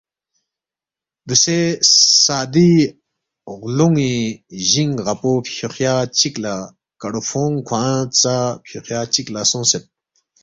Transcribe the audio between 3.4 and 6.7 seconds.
غلونی جینگ غاپو فیوخیہ چک لا